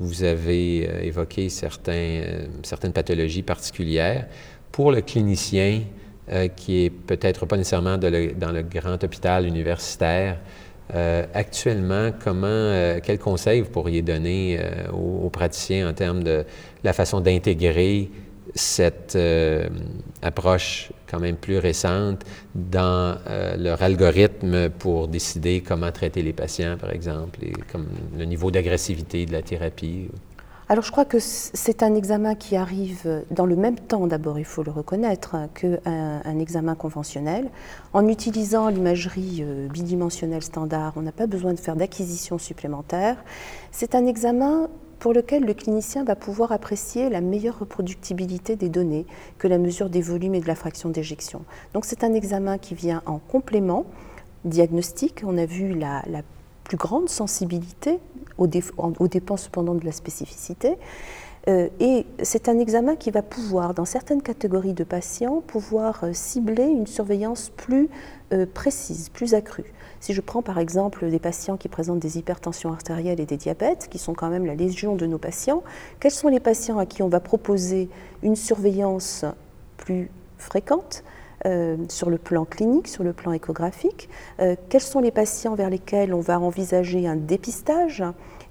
Vous 0.00 0.22
avez 0.22 0.88
euh, 0.88 1.02
évoqué 1.02 1.50
certaines 1.50 2.92
pathologies 2.94 3.42
particulières. 3.42 4.26
Pour 4.72 4.92
le 4.92 5.00
clinicien, 5.00 5.82
qui 6.56 6.84
est 6.84 6.90
peut-être 6.90 7.46
pas 7.46 7.56
nécessairement 7.56 7.98
dans 7.98 8.10
le 8.10 8.62
grand 8.62 9.02
hôpital 9.02 9.46
universitaire, 9.46 10.38
actuellement, 11.32 12.10
comment, 12.22 12.98
quels 13.02 13.20
conseils 13.20 13.60
vous 13.60 13.70
pourriez 13.70 14.02
donner 14.02 14.60
aux, 14.92 15.30
praticiens 15.30 15.88
en 15.88 15.94
termes 15.94 16.24
de 16.24 16.44
la 16.82 16.92
façon 16.92 17.20
d'intégrer 17.20 18.10
cette 18.54 19.16
approche 20.20 20.90
quand 21.10 21.20
même 21.20 21.36
plus 21.36 21.58
récente 21.58 22.24
dans 22.54 23.16
euh, 23.28 23.56
leur 23.56 23.82
algorithme 23.82 24.70
pour 24.70 25.08
décider 25.08 25.62
comment 25.62 25.92
traiter 25.92 26.22
les 26.22 26.32
patients, 26.32 26.76
par 26.78 26.90
exemple, 26.90 27.38
et 27.42 27.52
comme 27.72 27.86
le 28.16 28.24
niveau 28.24 28.50
d'agressivité 28.50 29.26
de 29.26 29.32
la 29.32 29.42
thérapie? 29.42 30.08
Alors 30.68 30.82
je 30.82 30.90
crois 30.90 31.04
que 31.04 31.18
c'est 31.20 31.84
un 31.84 31.94
examen 31.94 32.34
qui 32.34 32.56
arrive 32.56 33.22
dans 33.30 33.46
le 33.46 33.54
même 33.54 33.78
temps, 33.78 34.08
d'abord 34.08 34.36
il 34.40 34.44
faut 34.44 34.64
le 34.64 34.72
reconnaître, 34.72 35.36
qu'un 35.54 35.78
un 36.24 36.38
examen 36.40 36.74
conventionnel. 36.74 37.50
En 37.92 38.08
utilisant 38.08 38.68
l'imagerie 38.68 39.44
euh, 39.44 39.68
bidimensionnelle 39.68 40.42
standard, 40.42 40.94
on 40.96 41.02
n'a 41.02 41.12
pas 41.12 41.28
besoin 41.28 41.54
de 41.54 41.60
faire 41.60 41.76
d'acquisition 41.76 42.36
supplémentaire. 42.38 43.16
C'est 43.70 43.94
un 43.94 44.06
examen 44.06 44.68
pour 44.98 45.12
lequel 45.12 45.44
le 45.44 45.54
clinicien 45.54 46.04
va 46.04 46.16
pouvoir 46.16 46.52
apprécier 46.52 47.08
la 47.10 47.20
meilleure 47.20 47.58
reproductibilité 47.58 48.56
des 48.56 48.68
données 48.68 49.06
que 49.38 49.48
la 49.48 49.58
mesure 49.58 49.90
des 49.90 50.00
volumes 50.00 50.34
et 50.34 50.40
de 50.40 50.46
la 50.46 50.54
fraction 50.54 50.88
d'éjection. 50.88 51.42
Donc 51.74 51.84
c'est 51.84 52.04
un 52.04 52.14
examen 52.14 52.58
qui 52.58 52.74
vient 52.74 53.02
en 53.06 53.18
complément 53.18 53.86
diagnostique. 54.44 55.22
On 55.26 55.36
a 55.38 55.46
vu 55.46 55.74
la, 55.74 56.02
plus 56.64 56.76
grande 56.76 57.08
sensibilité 57.08 58.00
aux, 58.38 58.48
dépens 58.48 59.36
cependant 59.36 59.74
de 59.74 59.84
la 59.84 59.92
spécificité. 59.92 60.76
Euh, 61.48 61.68
et 61.78 62.06
c'est 62.22 62.48
un 62.48 62.58
examen 62.58 62.96
qui 62.96 63.12
va 63.12 63.22
pouvoir, 63.22 63.72
dans 63.72 63.84
certaines 63.84 64.22
catégories 64.22 64.72
de 64.72 64.82
patients, 64.82 65.42
pouvoir 65.46 66.02
euh, 66.02 66.10
cibler 66.12 66.64
une 66.64 66.88
surveillance 66.88 67.52
plus 67.56 67.88
euh, 68.32 68.46
précise, 68.52 69.10
plus 69.10 69.34
accrue. 69.34 69.72
Si 70.00 70.12
je 70.12 70.20
prends 70.20 70.42
par 70.42 70.58
exemple 70.58 71.08
des 71.08 71.20
patients 71.20 71.56
qui 71.56 71.68
présentent 71.68 72.00
des 72.00 72.18
hypertensions 72.18 72.72
artérielles 72.72 73.20
et 73.20 73.26
des 73.26 73.36
diabètes, 73.36 73.86
qui 73.88 73.98
sont 73.98 74.12
quand 74.12 74.28
même 74.28 74.44
la 74.44 74.56
légion 74.56 74.96
de 74.96 75.06
nos 75.06 75.18
patients, 75.18 75.62
quels 76.00 76.10
sont 76.10 76.28
les 76.28 76.40
patients 76.40 76.78
à 76.78 76.86
qui 76.86 77.02
on 77.02 77.08
va 77.08 77.20
proposer 77.20 77.88
une 78.24 78.36
surveillance 78.36 79.24
plus 79.76 80.10
fréquente 80.38 81.04
sur 81.88 82.10
le 82.10 82.18
plan 82.18 82.44
clinique, 82.44 82.88
sur 82.88 83.04
le 83.04 83.12
plan 83.12 83.32
échographique 83.32 84.08
Quels 84.68 84.80
sont 84.80 84.98
les 84.98 85.12
patients 85.12 85.54
vers 85.54 85.70
lesquels 85.70 86.12
on 86.12 86.20
va 86.20 86.40
envisager 86.40 87.06
un 87.06 87.14
dépistage 87.14 88.02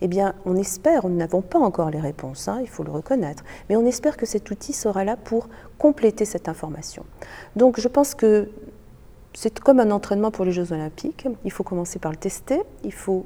eh 0.01 0.07
bien, 0.07 0.33
on 0.45 0.55
espère, 0.55 1.07
nous 1.07 1.15
n'avons 1.15 1.41
pas 1.41 1.59
encore 1.59 1.89
les 1.89 1.99
réponses, 1.99 2.47
hein, 2.47 2.59
il 2.61 2.67
faut 2.67 2.83
le 2.83 2.91
reconnaître, 2.91 3.43
mais 3.69 3.75
on 3.75 3.85
espère 3.85 4.17
que 4.17 4.25
cet 4.25 4.49
outil 4.51 4.73
sera 4.73 5.03
là 5.03 5.17
pour 5.17 5.47
compléter 5.77 6.25
cette 6.25 6.49
information. 6.49 7.05
Donc, 7.55 7.79
je 7.79 7.87
pense 7.87 8.15
que 8.15 8.49
c'est 9.33 9.59
comme 9.59 9.79
un 9.79 9.91
entraînement 9.91 10.31
pour 10.31 10.45
les 10.45 10.51
Jeux 10.51 10.71
olympiques. 10.71 11.27
Il 11.43 11.51
faut 11.51 11.63
commencer 11.63 11.99
par 11.99 12.11
le 12.11 12.17
tester, 12.17 12.61
il 12.83 12.93
faut 12.93 13.25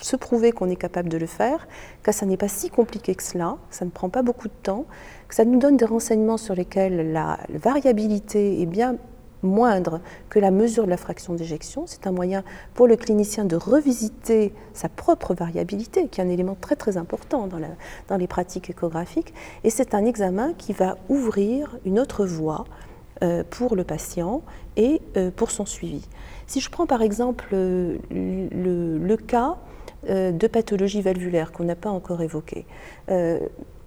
se 0.00 0.16
prouver 0.16 0.52
qu'on 0.52 0.68
est 0.68 0.76
capable 0.76 1.08
de 1.08 1.18
le 1.18 1.26
faire, 1.26 1.66
que 2.02 2.12
ça 2.12 2.24
n'est 2.26 2.36
pas 2.36 2.48
si 2.48 2.70
compliqué 2.70 3.14
que 3.14 3.22
cela, 3.22 3.56
ça 3.70 3.84
ne 3.84 3.90
prend 3.90 4.08
pas 4.08 4.22
beaucoup 4.22 4.48
de 4.48 4.54
temps, 4.62 4.86
que 5.28 5.34
ça 5.34 5.44
nous 5.44 5.58
donne 5.58 5.76
des 5.76 5.84
renseignements 5.84 6.36
sur 6.36 6.54
lesquels 6.54 7.12
la 7.12 7.38
variabilité 7.50 8.62
est 8.62 8.66
bien 8.66 8.96
moindre 9.42 10.00
que 10.28 10.38
la 10.38 10.50
mesure 10.50 10.84
de 10.84 10.90
la 10.90 10.96
fraction 10.96 11.34
d'éjection. 11.34 11.84
C'est 11.86 12.06
un 12.06 12.12
moyen 12.12 12.44
pour 12.74 12.86
le 12.86 12.96
clinicien 12.96 13.44
de 13.44 13.56
revisiter 13.56 14.52
sa 14.74 14.88
propre 14.88 15.34
variabilité, 15.34 16.08
qui 16.08 16.20
est 16.20 16.24
un 16.24 16.28
élément 16.28 16.56
très 16.60 16.76
très 16.76 16.96
important 16.96 17.48
dans, 17.48 18.16
les 18.16 18.26
pratiques 18.26 18.70
échographiques. 18.70 19.32
Et 19.64 19.70
c'est 19.70 19.94
un 19.94 20.04
examen 20.04 20.52
qui 20.54 20.72
va 20.72 20.96
ouvrir 21.08 21.78
une 21.84 21.98
autre 21.98 22.24
voie 22.24 22.64
euh, 23.22 23.44
pour 23.48 23.76
le 23.76 23.84
patient 23.84 24.42
et 24.76 25.00
euh, 25.16 25.30
pour 25.30 25.50
son 25.50 25.66
suivi. 25.66 26.06
Si 26.46 26.60
je 26.60 26.70
prends 26.70 26.86
par 26.86 27.02
exemple 27.02 27.48
euh, 27.52 27.98
le, 28.10 29.16
cas 29.16 29.56
de 30.08 30.46
pathologie 30.46 31.02
valvulaire 31.02 31.52
qu'on 31.52 31.64
n'a 31.64 31.76
pas 31.76 31.90
encore 31.90 32.22
évoqué, 32.22 32.64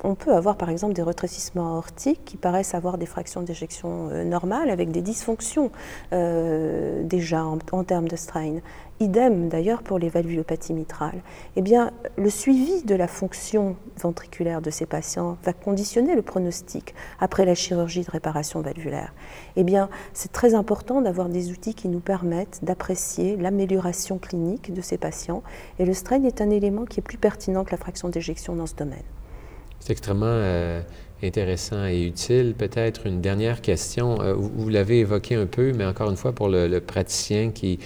on 0.04 0.16
peut 0.16 0.34
avoir 0.34 0.58
par 0.58 0.70
exemple 0.70 0.94
des 0.94 1.02
retrécissements 1.02 1.76
aortiques 1.76 2.22
qui 2.26 2.38
paraissent 2.38 2.76
avoir 2.76 2.98
des 2.98 3.06
fractions 3.06 3.42
d'éjection 3.42 4.10
normales 4.26 4.70
avec 4.70 4.92
des 4.92 5.02
dysfonctions 5.02 5.72
déjà 6.12 7.46
en, 7.46 7.84
termes 7.84 8.08
de 8.08 8.16
strain. 8.16 8.60
Idem 9.00 9.50
d'ailleurs 9.50 9.82
pour 9.82 9.98
les 10.00 10.08
valvulopathies 10.08 10.74
mitrales. 10.74 11.22
Eh 11.56 11.62
bien, 11.62 11.92
le 12.16 12.30
suivi 12.30 12.84
de 12.84 12.96
la 12.96 13.08
fonction 13.08 13.76
ventriculaire 13.98 14.62
de 14.62 14.70
ces 14.70 14.86
patients 14.86 15.38
va 15.44 15.52
conditionner 15.52 16.16
le 16.16 16.22
pronostic 16.22 16.94
après 17.20 17.44
la 17.44 17.56
chirurgie 17.56 18.04
de 18.04 18.12
réparation 18.12 18.62
valvulaire. 18.62 19.14
Eh 19.56 19.64
bien, 19.64 19.90
c'est 20.14 20.32
très 20.32 20.54
important 20.54 21.02
d'avoir 21.02 21.28
des 21.28 21.52
outils 21.52 21.74
qui 21.74 21.90
nous 21.90 22.00
permettent 22.00 22.60
d'apprécier 22.64 23.36
l'amélioration 23.36 24.20
clinique 24.20 24.74
de 24.74 24.82
ces 24.82 24.98
patients. 24.98 25.44
Et 25.80 25.86
le 25.86 25.94
strain 25.94 26.24
est 26.24 26.40
un 26.40 26.50
élément 26.50 26.86
qui 26.86 27.00
est 27.00 27.04
plus 27.04 27.18
pertinent 27.18 27.64
que 27.64 27.72
la 27.72 27.78
fraction 27.78 28.10
d'éjection 28.10 28.56
dans 28.56 28.68
ce 28.68 28.76
domaine. 28.76 29.04
C'est 29.84 29.92
extrêmement 29.92 30.28
euh, 30.28 30.80
intéressant 31.22 31.86
et 31.86 32.06
utile. 32.06 32.54
Peut-être 32.58 33.06
une 33.06 33.20
dernière 33.20 33.62
question. 33.62 34.22
Euh, 34.22 34.34
vous, 34.34 34.70
l'avez 34.70 35.00
évoqué 35.00 35.36
un 35.36 35.46
peu, 35.46 35.74
mais 35.74 35.84
encore 35.84 36.10
une 36.10 36.16
fois, 36.16 36.32
pour 36.32 36.48
le 36.48 36.80
praticien 36.80 37.52
qui 37.52 37.80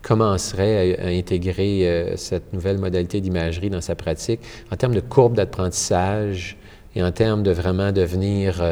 commencerait 0.00 0.98
à, 0.98 1.08
intégrer 1.08 1.86
euh, 1.86 2.16
cette 2.16 2.50
nouvelle 2.54 2.78
modalité 2.78 3.20
d'imagerie 3.20 3.68
dans 3.68 3.82
sa 3.82 3.94
pratique 3.94 4.40
en 4.72 4.76
termes 4.76 4.94
de 4.94 5.00
courbe 5.00 5.34
d'apprentissage 5.34 6.56
et 6.96 7.02
en 7.02 7.12
termes 7.12 7.42
de 7.42 7.50
vraiment 7.50 7.92
devenir 7.92 8.64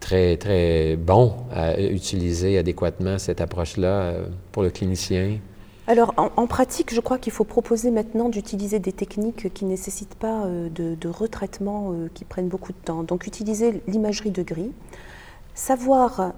très, 0.00 0.36
très 0.36 0.96
bon 0.96 1.36
à 1.54 1.80
utiliser 1.80 2.58
adéquatement 2.58 3.16
cette 3.16 3.40
approche-là 3.40 4.12
pour 4.52 4.62
le 4.62 4.68
clinicien? 4.68 5.38
Alors, 5.88 6.14
en, 6.16 6.46
pratique, 6.48 6.92
je 6.92 7.00
crois 7.00 7.16
qu'il 7.16 7.32
faut 7.32 7.44
proposer 7.44 7.92
maintenant 7.92 8.28
d'utiliser 8.28 8.80
des 8.80 8.92
techniques 8.92 9.52
qui 9.54 9.64
ne 9.64 9.70
nécessitent 9.70 10.16
pas 10.16 10.44
de, 10.46 10.96
de 10.96 11.08
retraitement 11.08 11.94
qui 12.12 12.24
prennent 12.24 12.48
beaucoup 12.48 12.72
de 12.72 12.78
temps. 12.78 13.04
Donc, 13.04 13.28
utiliser 13.28 13.82
l'imagerie 13.86 14.32
de 14.32 14.42
gris, 14.42 14.72
savoir 15.54 16.32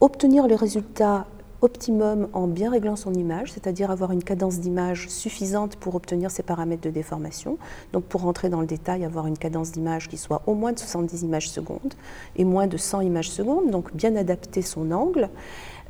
obtenir 0.00 0.48
les 0.48 0.56
résultats 0.56 1.26
optimum 1.62 2.28
en 2.32 2.46
bien 2.46 2.70
réglant 2.70 2.96
son 2.96 3.12
image, 3.14 3.52
c'est-à-dire 3.52 3.90
avoir 3.90 4.12
une 4.12 4.22
cadence 4.22 4.58
d'image 4.58 5.08
suffisante 5.08 5.76
pour 5.76 5.94
obtenir 5.94 6.30
ses 6.30 6.42
paramètres 6.42 6.82
de 6.82 6.90
déformation. 6.90 7.58
Donc 7.92 8.04
pour 8.04 8.22
rentrer 8.22 8.48
dans 8.48 8.60
le 8.60 8.66
détail, 8.66 9.04
avoir 9.04 9.26
une 9.26 9.36
cadence 9.36 9.72
d'image 9.72 10.08
qui 10.08 10.16
soit 10.16 10.42
au 10.46 10.54
moins 10.54 10.72
de 10.72 10.78
70 10.78 11.22
images 11.22 11.50
secondes 11.50 11.94
et 12.36 12.44
moins 12.44 12.66
de 12.66 12.76
100 12.76 13.02
images 13.02 13.30
secondes, 13.30 13.70
donc 13.70 13.94
bien 13.94 14.16
adapter 14.16 14.62
son 14.62 14.90
angle. 14.90 15.28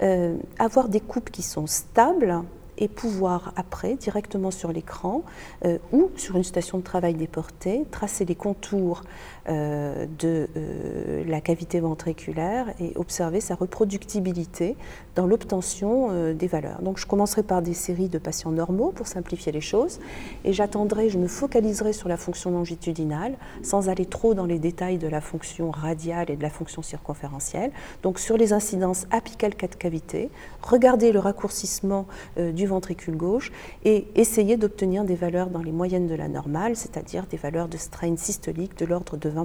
Euh, 0.02 0.36
avoir 0.58 0.88
des 0.88 1.00
coupes 1.00 1.30
qui 1.30 1.42
sont 1.42 1.66
stables, 1.66 2.42
et 2.80 2.88
pouvoir 2.88 3.52
après, 3.56 3.94
directement 3.94 4.50
sur 4.50 4.72
l'écran 4.72 5.22
euh, 5.64 5.78
ou 5.92 6.10
sur 6.16 6.36
une 6.36 6.44
station 6.44 6.78
de 6.78 6.82
travail 6.82 7.14
déportée, 7.14 7.84
tracer 7.90 8.24
les 8.24 8.34
contours 8.34 9.02
de 9.50 10.48
euh, 10.56 11.24
la 11.26 11.40
cavité 11.40 11.80
ventriculaire 11.80 12.66
et 12.78 12.92
observer 12.96 13.40
sa 13.40 13.54
reproductibilité 13.54 14.76
dans 15.16 15.26
l'obtention 15.26 16.32
des 16.34 16.46
valeurs. 16.46 16.82
Donc 16.82 16.98
je 16.98 17.06
commencerai 17.06 17.42
par 17.42 17.62
des 17.62 17.74
séries 17.74 18.08
de 18.08 18.18
patients 18.18 18.52
normaux 18.52 18.92
pour 18.92 19.08
simplifier 19.08 19.50
les 19.50 19.60
choses 19.60 19.98
et 20.44 20.52
j'attendrai, 20.52 21.08
je 21.10 21.18
me 21.18 21.26
focaliserai 21.26 21.92
sur 21.92 22.08
la 22.08 22.16
fonction 22.16 22.50
longitudinale 22.52 23.34
sans 23.62 23.88
aller 23.88 24.06
trop 24.06 24.34
dans 24.34 24.46
les 24.46 24.58
détails 24.60 24.98
de 24.98 25.08
la 25.08 25.20
fonction 25.20 25.70
radiale 25.70 26.30
et 26.30 26.36
de 26.36 26.42
la 26.42 26.50
fonction 26.50 26.82
circonférentielle. 26.82 27.72
Donc 28.02 28.20
sur 28.20 28.36
les 28.36 28.52
incidences 28.52 29.06
apicales 29.10 29.56
4 29.56 29.76
cavités, 29.76 30.30
regarder 30.62 31.10
le 31.10 31.18
raccourcissement 31.18 32.06
du 32.36 32.66
ventricule 32.66 33.16
gauche 33.16 33.50
et 33.84 34.06
essayer 34.14 34.56
d'obtenir 34.56 35.04
des 35.04 35.16
valeurs 35.16 35.50
dans 35.50 35.62
les 35.62 35.72
moyennes 35.72 36.06
de 36.06 36.14
la 36.14 36.28
normale, 36.28 36.76
c'est-à-dire 36.76 37.26
des 37.26 37.36
valeurs 37.36 37.68
de 37.68 37.76
strain 37.76 38.16
systolique 38.16 38.78
de 38.78 38.86
l'ordre 38.86 39.16
de 39.16 39.28
20%. 39.28 39.39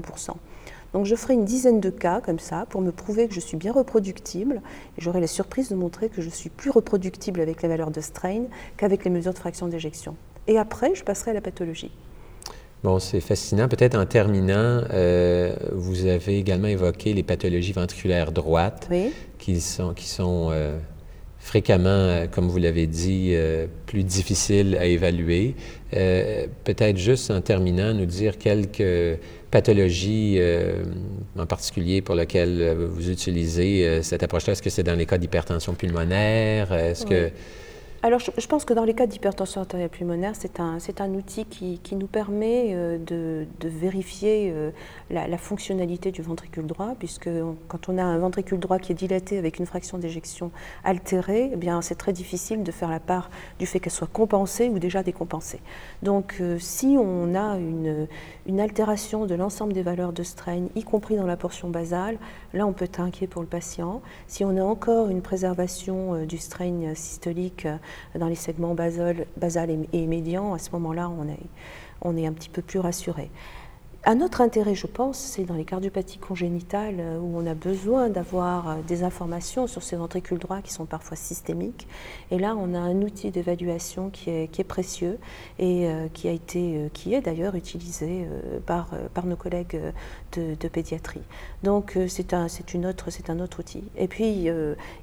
Donc 0.93 1.05
je 1.05 1.15
ferai 1.15 1.33
une 1.33 1.45
dizaine 1.45 1.81
de 1.81 1.89
cas 1.89 2.21
comme 2.21 2.39
ça 2.39 2.65
pour 2.69 2.81
me 2.81 2.91
prouver 2.91 3.27
que 3.27 3.33
je 3.33 3.41
suis 3.41 3.57
bien 3.57 3.73
reproductible 3.73 4.61
et 4.97 5.01
j'aurai 5.01 5.19
la 5.19 5.27
surprise 5.27 5.69
de 5.69 5.75
montrer 5.75 6.07
que 6.09 6.21
je 6.21 6.29
suis 6.29 6.49
plus 6.49 6.71
reproductible 6.71 7.41
avec 7.41 7.61
les 7.61 7.67
valeurs 7.67 7.91
de 7.91 7.99
strain 8.01 8.43
qu'avec 8.77 9.03
les 9.03 9.11
mesures 9.11 9.33
de 9.33 9.37
fraction 9.37 9.67
d'éjection. 9.67 10.15
Et 10.47 10.57
après, 10.57 10.95
je 10.95 11.03
passerai 11.03 11.31
à 11.31 11.33
la 11.33 11.41
pathologie. 11.41 11.91
Bon, 12.85 12.99
c'est 12.99 13.19
fascinant. 13.19 13.67
Peut-être 13.67 13.95
en 13.97 14.05
terminant, 14.05 14.83
euh, 14.93 15.55
vous 15.71 16.05
avez 16.05 16.37
également 16.37 16.67
évoqué 16.67 17.13
les 17.13 17.23
pathologies 17.23 17.71
ventriculaires 17.71 18.31
droites 18.31 18.87
qui 19.39 19.59
sont, 19.59 19.95
euh, 20.51 20.77
fréquemment, 21.39 21.89
euh, 21.89 22.27
comme 22.27 22.47
vous 22.47 22.59
l'avez 22.59 22.85
dit, 22.85 23.35
plus 23.87 24.03
difficiles 24.03 24.77
à 24.79 24.85
évaluer. 24.85 25.55
Peut-être 25.91 26.97
juste 26.97 27.31
en 27.31 27.41
terminant, 27.41 27.91
nous 27.93 28.05
dire 28.05 28.37
quelques 28.37 29.19
pathologies 29.55 30.38
en 31.38 31.45
particulier 31.45 32.01
pour 32.01 32.15
lesquelles 32.15 32.75
vous 32.93 33.09
utilisez 33.09 34.03
cette 34.03 34.21
approche-là? 34.21 34.51
Est-ce 34.51 34.62
que 34.62 34.69
c'est 34.69 34.83
dans 34.83 34.97
les 35.01 35.05
cas 35.05 35.17
d'hypertension 35.17 35.74
pulmonaire? 35.75 36.74
Est-ce 36.74 37.05
que 37.05 37.29
alors, 38.05 38.19
je, 38.19 38.47
pense 38.47 38.65
que 38.65 38.74
dans 38.75 38.83
les 38.83 38.93
cas 38.93 39.07
d'hypertension 39.07 39.62
artérielle 39.62 39.89
pulmonaire, 39.89 40.33
c'est 40.35 40.59
un, 40.59 40.77
un, 41.00 41.13
outil 41.15 41.43
qui, 41.43 41.79
qui, 41.79 41.95
nous 41.95 42.05
permet 42.05 42.75
euh, 42.75 43.00
de, 43.00 43.47
de 43.59 43.67
vérifier 43.67 44.51
euh, 44.53 44.69
la, 45.09 45.38
fonctionnalité 45.39 46.12
du 46.12 46.21
ventricule 46.21 46.67
droit, 46.67 46.93
puisque 47.00 47.31
quand 47.67 47.89
on 47.89 47.97
a 47.97 48.03
un 48.03 48.19
ventricule 48.19 48.59
droit 48.59 48.77
qui 48.77 48.91
est 48.91 48.95
dilaté 48.95 49.39
avec 49.39 49.57
une 49.57 49.65
fraction 49.65 49.97
d'éjection 49.97 50.51
altérée, 50.83 51.50
eh 51.53 51.55
bien, 51.55 51.81
c'est 51.81 51.95
très 51.95 52.13
difficile 52.13 52.62
de 52.62 52.71
faire 52.71 52.91
la 52.91 53.00
part 53.00 53.31
du 53.57 53.65
fait 53.65 53.79
qu'elle 53.79 53.91
soit 53.91 54.05
compensée 54.05 54.69
ou 54.69 54.77
déjà 54.77 55.01
décompensée. 55.01 55.62
Donc, 56.03 56.35
euh, 56.41 56.59
si 56.59 56.97
on 57.00 57.33
a 57.33 57.57
une, 57.57 58.07
une 58.45 58.59
altération 58.59 59.25
de 59.25 59.33
l'ensemble 59.33 59.74
des 59.74 59.81
valeurs 59.81 60.13
de 60.13 60.21
strain, 60.21 60.67
y 60.75 60.83
compris 60.83 61.15
dans 61.15 61.25
la 61.25 61.38
portion 61.38 61.71
basale, 61.71 62.19
là, 62.53 62.67
on 62.67 62.74
peut 62.74 62.85
être 62.85 63.00
inquiet 63.00 63.25
pour 63.25 63.41
le 63.41 63.47
patient. 63.47 64.03
Si 64.27 64.45
on 64.45 64.55
a 64.57 64.63
encore 64.63 65.09
une 65.09 65.24
préservation 65.24 66.24
du 66.25 66.38
strain 66.38 66.93
systolique, 66.93 67.65
dans 68.17 68.27
les 68.27 68.35
segments 68.35 68.75
basal, 68.75 69.25
basal 69.37 69.69
et, 69.91 70.07
médian, 70.07 70.53
à 70.53 70.59
ce 70.59 70.71
moment-là, 70.71 71.09
on 71.09 71.27
est, 71.27 71.39
on 72.01 72.17
est 72.17 72.27
un 72.27 72.33
petit 72.33 72.49
peu 72.49 72.61
plus 72.61 72.79
rassuré. 72.79 73.29
Un 74.07 74.21
autre 74.21 74.41
intérêt, 74.41 74.75
je 74.75 74.85
pense, 74.85 75.17
c'est 75.17 75.45
dans 75.45 75.55
les 75.55 75.65
cardiopathies 75.65 76.19
congénitales 76.19 76.97
euh, 76.99 77.17
où 77.17 77.39
on 77.39 77.47
a 77.47 77.55
besoin 77.55 78.07
d'avoir 78.07 78.69
euh, 78.69 78.75
des 78.87 79.01
informations 79.01 79.65
sur 79.65 79.81
ces 79.81 79.95
ventricules 79.95 80.37
droits 80.37 80.61
qui 80.61 80.71
sont 80.71 80.85
parfois 80.85 81.17
systémiques. 81.17 81.87
Et 82.29 82.37
là, 82.37 82.55
on 82.55 82.75
a 82.75 82.77
un 82.77 83.01
outil 83.01 83.31
d'évaluation 83.31 84.11
qui 84.11 84.29
est, 84.29 84.47
qui 84.51 84.61
est, 84.61 84.65
précieux 84.65 85.17
et 85.57 85.89
euh, 85.89 86.07
qui, 86.13 86.27
a 86.27 86.31
été, 86.31 86.91
qui 86.93 87.15
est 87.15 87.21
d'ailleurs 87.21 87.55
utilisé 87.55 88.27
par, 88.67 88.89
par 89.15 89.25
nos 89.25 89.35
collègues 89.35 89.79
de, 90.39 90.67
pédiatrie. 90.67 91.21
Donc, 91.63 91.97
c'est 92.07 92.33
un, 92.33 92.45
autre, 92.87 93.09
un 93.29 93.39
autre 93.39 93.59
outil. 93.59 93.83
Et 93.97 94.07
puis, 94.07 94.47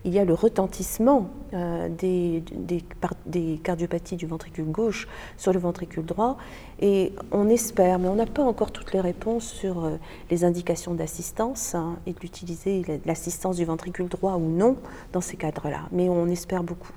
il 0.04 0.12
y 0.12 0.18
a 0.18 0.24
le 0.24 0.34
retentissement 0.34 1.30
des, 1.52 2.42
des, 2.52 2.84
des 3.26 3.60
cardiopathies 3.62 4.16
du 4.16 4.26
ventricule 4.26 4.70
gauche 4.70 5.08
sur 5.36 5.52
le 5.52 5.58
ventricule 5.58 6.04
droit. 6.04 6.36
Et 6.80 7.12
on 7.30 7.48
espère, 7.48 7.98
mais 7.98 8.08
on 8.08 8.16
n'a 8.16 8.26
pas 8.26 8.42
encore 8.42 8.72
toutes 8.72 8.92
les 8.92 9.00
réponses 9.00 9.46
sur 9.46 9.84
euh, 9.84 9.96
les 10.30 10.44
indications 10.44 10.94
d'assistance 10.94 11.74
hein, 11.74 11.96
et 12.06 12.12
d'utiliser 12.12 12.82
l'assistance 13.06 13.56
du 13.56 13.64
ventricule 13.64 14.08
droit 14.08 14.34
ou 14.34 14.50
non 14.50 14.76
dans 15.12 15.20
ces 15.20 15.36
cadres-là. 15.36 15.88
Mais 15.92 16.08
on 16.08 16.26
espère 16.26 16.64
beaucoup. 16.64 16.92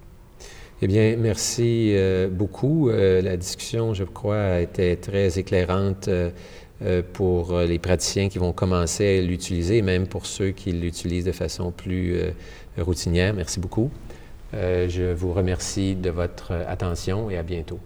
Eh 0.81 0.87
bien, 0.87 1.15
merci 1.17 1.93
euh, 1.93 2.27
beaucoup. 2.27 2.89
Euh, 2.89 3.21
la 3.21 3.37
discussion, 3.37 3.93
je 3.93 4.03
crois, 4.03 4.41
a 4.41 4.59
été 4.59 4.97
très 4.97 5.39
éclairante 5.39 6.09
pour 7.13 7.59
les 7.59 7.79
praticiens 7.79 8.27
qui 8.27 8.37
vont 8.37 8.51
commencer 8.51 9.19
à 9.19 9.21
l'utiliser, 9.21 9.81
même 9.81 10.07
pour 10.07 10.25
ceux 10.25 10.51
qui 10.51 10.71
l'utilisent 10.73 11.25
de 11.25 11.31
façon 11.31 11.71
plus 11.71 12.17
routinière. 12.77 13.33
Merci 13.33 13.59
beaucoup. 13.59 13.89
je 14.53 15.13
vous 15.13 15.31
remercie 15.31 15.95
de 15.95 16.09
votre 16.09 16.51
attention 16.51 17.29
et 17.29 17.37
à 17.37 17.43
bientôt. 17.43 17.79